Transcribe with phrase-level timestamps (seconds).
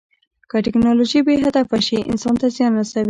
[0.49, 2.99] که ټیکنالوژي بې هدفه شي، انسان ته زیان رسوي.